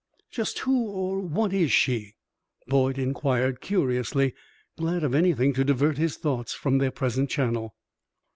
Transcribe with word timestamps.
"Just 0.31 0.57
who 0.57 0.85
or 0.89 1.19
what 1.19 1.53
is 1.53 1.71
she?" 1.71 2.15
Boyd 2.67 2.97
inquired, 2.97 3.61
curiously, 3.61 4.33
glad 4.75 5.03
of 5.03 5.13
anything 5.13 5.53
to 5.53 5.63
divert 5.63 5.99
his 5.99 6.17
thoughts 6.17 6.55
from 6.55 6.79
their 6.79 6.89
present 6.89 7.29
channel. 7.29 7.75